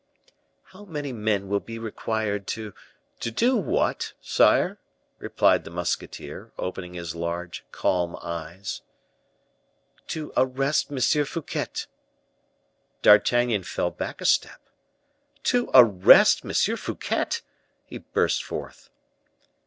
"How 0.63 0.83
many 0.83 1.13
men 1.13 1.47
will 1.47 1.59
be 1.59 1.77
required 1.77 2.47
to" 2.57 2.73
"To 3.19 3.29
do 3.29 3.55
what, 3.55 4.13
sire?" 4.19 4.79
replied 5.19 5.63
the 5.63 5.69
musketeer, 5.69 6.51
opening 6.57 6.95
his 6.95 7.13
large, 7.13 7.63
calm 7.71 8.17
eyes. 8.19 8.81
"To 10.07 10.33
arrest 10.35 10.91
M. 10.91 10.97
Fouquet." 11.23 11.85
D'Artagnan 13.03 13.61
fell 13.61 13.91
back 13.91 14.21
a 14.21 14.25
step. 14.25 14.61
"To 15.43 15.69
arrest 15.71 16.43
M. 16.43 16.51
Fouquet!" 16.51 17.41
he 17.85 17.99
burst 17.99 18.43
forth. 18.43 18.89